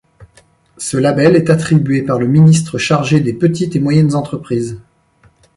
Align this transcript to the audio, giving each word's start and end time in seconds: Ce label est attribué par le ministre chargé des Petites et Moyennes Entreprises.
Ce 0.79 0.97
label 0.97 1.35
est 1.35 1.51
attribué 1.51 2.01
par 2.01 2.17
le 2.17 2.25
ministre 2.25 2.79
chargé 2.79 3.19
des 3.19 3.33
Petites 3.33 3.75
et 3.75 3.79
Moyennes 3.79 4.15
Entreprises. 4.15 4.79